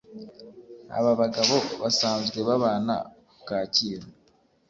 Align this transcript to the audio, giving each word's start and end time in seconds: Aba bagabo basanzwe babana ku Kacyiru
Aba 0.97 1.11
bagabo 1.21 1.55
basanzwe 1.81 2.39
babana 2.47 2.95
ku 3.31 3.37
Kacyiru 3.47 4.07